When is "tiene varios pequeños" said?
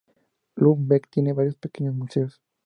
1.11-1.93